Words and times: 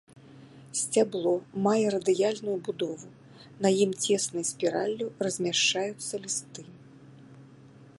Сцябло 0.79 1.33
мае 1.67 1.85
радыяльную 1.97 2.57
будову, 2.69 3.07
на 3.67 3.75
ім 3.83 3.91
цеснай 4.07 4.43
спіраллю 4.53 5.05
размяшчаюцца 5.27 6.13
лісты. 6.27 6.61